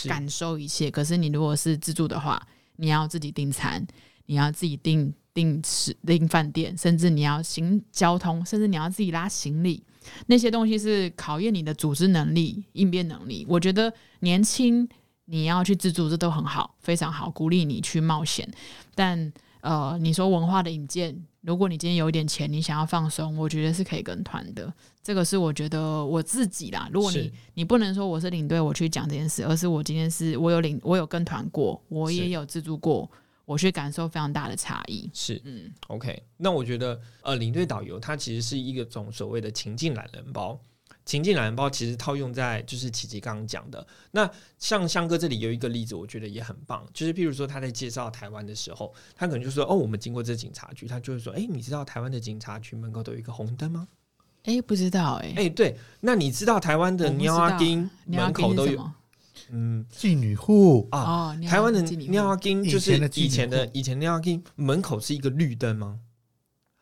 [0.07, 0.91] 感受一切。
[0.91, 2.39] 可是你如果是自助的话，
[2.75, 3.83] 你要自己订餐，
[4.29, 9.83] 你要自己订订吃订饭店，甚至你要行交通，甚至你要自己拉行李，
[10.27, 13.43] 那些东西是考验你的组织能力、应变能力。
[13.49, 14.87] 我觉得年轻
[15.25, 18.47] 你要去自助，这都很好，非常好，鼓励你去冒险。
[18.93, 24.71] 但呃，你说文化的引荐，如果你今天有一点钱，你想要放松，我觉得是可以跟团的。
[25.01, 26.87] 这个是我觉得我自己啦。
[26.93, 33.09] 如果你你不能说我是领队，我去讲这件事，而是我今天是我有领，我有跟团过，我也有自助过，
[33.49, 35.09] 我去感受非常大的差异。
[35.11, 40.61] 是嗯，OK，那我觉得呃，领队导游他其实是一个种所谓的情境懒人包。
[41.03, 44.29] 情境懒人包其实套用在就是琪琪刚刚讲的，那
[44.59, 53.87] 像香哥这里有一个例子，我觉得也很棒，就是譬如说他在介绍台湾的时候，他可能就说哦，我们经过这警察局，他就会说，哎，你知道台湾的警察局门口都有一个红灯吗？
[54.43, 58.91] 哎、不知道哎、哎，对，那你知道台湾的我不知尿阿丁门口都有？
[59.51, 65.99] 嗯妓女户啊，哦，台湾的尿阿丁就以前是的以前的户以前尿尿金门口是一个绿灯吗？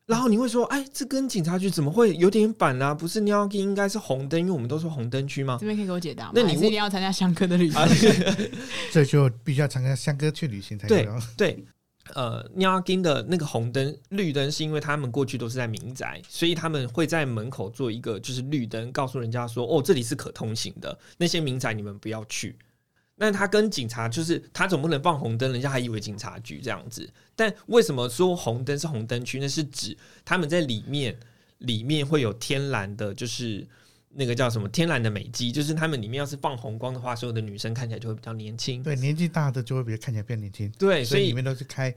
[0.06, 2.94] 然后你会说，哎，这跟警察局怎么会有点反啊？
[2.94, 5.58] 不是尿阿丁应该是红灯，因为我们都说红灯区吗？
[5.60, 6.32] 这边可以给我解答吗？
[6.34, 7.78] 那你是一定要参加香哥的旅行？
[7.82, 7.88] 啊，
[8.94, 11.20] 这就必须要参加香哥去旅行才对有。
[11.36, 11.66] 对，
[12.14, 22.58] 呃，尿阿丁的那个红灯、绿灯，是因为他们过去都是在民宅，所以他们会在门口做一个就是绿灯，告诉人家说，哦，这里是可通行的，那些民宅你们不要去。
[23.20, 27.10] 那他跟警察就是他总不能放红灯，人家还以为警察局这样子。
[27.36, 29.40] 但为什么说红灯是红灯区？
[29.40, 31.18] 那是指他们在里面
[31.58, 33.68] 里面会有天然的，就是
[34.20, 38.82] 那个叫什么天然的美肌，就是他们里面要是放红光的话，所有的女生看起来就会比较年轻。
[38.82, 41.94] 对，年纪大的就会比较看起来变年轻，对，所以所以里面都是开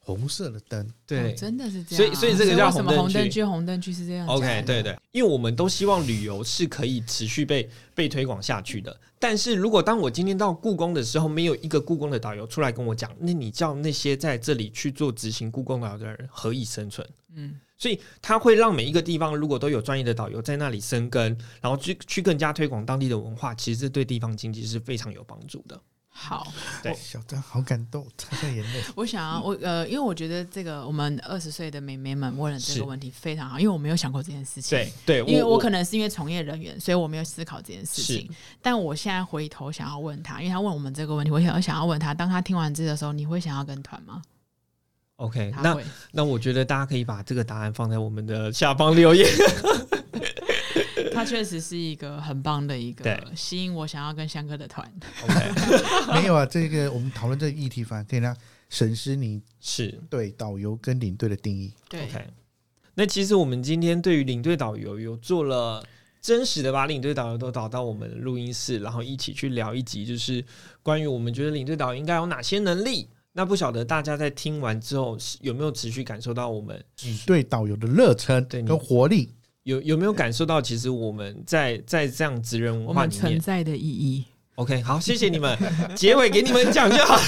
[0.00, 0.84] 红色的灯。
[1.06, 3.44] 对哦，真的是这样啊、所以所以这个叫什么红灯区红灯区？
[3.44, 4.26] 红灯区是这样。
[4.26, 8.94] OK，对对，因为我们都希望旅游是可以持续被被推广下去的。
[9.20, 17.08] 但是如果当我今天到故宫的时候，没有一个故宫的导游出来跟我讲，那你叫那些在这里去做执行故宫导游的人何以生存？
[17.36, 25.80] 嗯，所以他会让每一个地方如果都有专业的导游在那里生根，然后去去更加推广当地的文化，其实这对地方经济是非常有帮助的。
[26.08, 26.46] 好，
[26.80, 28.84] 对哦小张好感动，擦下眼泪。
[28.94, 34.78] 我想要我呃，因为我觉得这个我们二十岁的妹妹们问了这个问题非常好，因为我没有想过这件事情。
[34.78, 38.30] 对对，因为我我可能是因为从业人员，所以我没有思考这件事情。
[38.60, 44.22] 但我现在回头想要问他，因为他问我们这个问题，我想想要问他，当他听完这的时候，你会想要跟团吗？
[45.22, 45.78] OK，那。
[46.12, 49.26] 那我觉得大家可以把这个答案放在我们的下方留言。
[51.14, 54.90] 他确实是一个很棒的一个吸引我想要跟香哥的团。
[55.24, 58.36] OK， 没有啊，这个我们讨论这个议题，反而可以让
[58.68, 61.72] 审视你是对导游跟领队的定义。
[61.88, 62.26] 对 OK，
[62.94, 65.84] 那其实我们今天对于领队导游有做了
[66.20, 70.44] 真实的把领队导游都导到我们的录音室，然后一起去聊一集，就是
[70.82, 73.08] 关于我们觉得领队导游应该有哪些能力。
[73.32, 79.30] 那不晓得大家在听完之后是有没有持续感受到我们你对导游的热忱对你跟活力，
[79.62, 84.24] 有有没有感受到，其实我们在在这样职人我们文化里面存在的意义。
[84.56, 85.56] ，OK，好，谢谢你们，
[85.96, 87.18] 结尾给你们讲就好。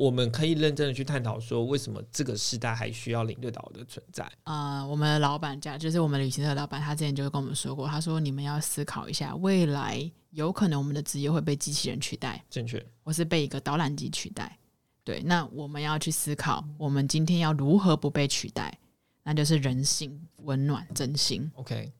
[0.00, 4.26] 我们可以认真的去探讨说，为什么这个时代还需要领队导的存在？
[4.44, 14.58] 呃，我们的老板家就是我们旅行社的老板，他之前就跟我们说过，他说你们要思考一下，未来有可能我们的职业会被机器人取代，正确，或是被一个导览机取代。
[15.04, 18.78] 对，那我们要去思考，我们今天要如何不被取代？
[19.22, 21.50] 那就是人性、温暖、真心。
[21.56, 21.92] OK，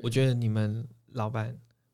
[0.00, 1.52] 我觉得你们老板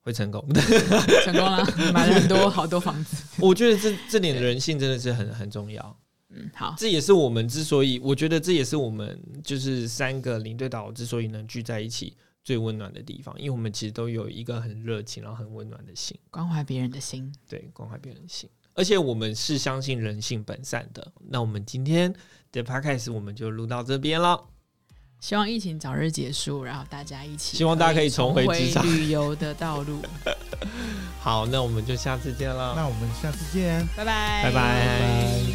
[0.08, 0.60] 会成功的。
[1.22, 3.16] 成功了，买了很多好多房子。
[3.38, 5.96] 我觉得这这点人性真的是很很重要。
[6.30, 17.32] 嗯，好，这也是我们之所以，我觉得这也是我们就是三个领队导之所以能聚在一起最温暖的地方，因为我们其实都有一个很热情然后很温暖的心，关怀别人的心。
[17.48, 18.48] 对，关怀别人的心。
[18.74, 21.12] 而且我们是相信人性本善的。
[21.30, 22.14] 那我们今天
[22.52, 24.40] 的 podcast 我们就录到这边了。
[25.20, 30.00] 希望疫情早日结束，然后大家一起，希望大家可以重回职场旅游的道路。
[31.20, 33.86] 好，那我们就下次见了，那我们下次见。
[33.96, 35.47] 拜拜，拜拜。